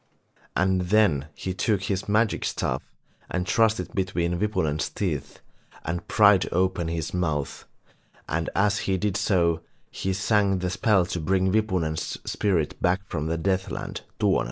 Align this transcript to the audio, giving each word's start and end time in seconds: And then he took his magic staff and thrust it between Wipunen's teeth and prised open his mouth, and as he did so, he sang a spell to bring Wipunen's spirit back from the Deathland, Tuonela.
And 0.55 0.81
then 0.89 1.27
he 1.35 1.53
took 1.53 1.83
his 1.83 2.09
magic 2.09 2.43
staff 2.43 2.81
and 3.29 3.47
thrust 3.47 3.79
it 3.79 3.93
between 3.93 4.39
Wipunen's 4.39 4.89
teeth 4.89 5.41
and 5.85 6.07
prised 6.07 6.47
open 6.51 6.87
his 6.87 7.13
mouth, 7.13 7.65
and 8.27 8.49
as 8.55 8.79
he 8.89 8.97
did 8.97 9.15
so, 9.15 9.61
he 9.91 10.11
sang 10.13 10.63
a 10.65 10.69
spell 10.71 11.05
to 11.05 11.19
bring 11.19 11.51
Wipunen's 11.51 12.17
spirit 12.25 12.81
back 12.81 13.01
from 13.09 13.27
the 13.27 13.37
Deathland, 13.37 14.01
Tuonela. 14.19 14.39